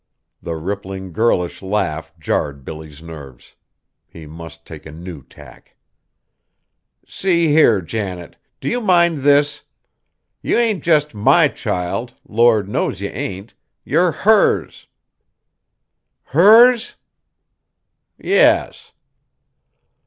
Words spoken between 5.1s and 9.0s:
tack. "See here, Janet, do ye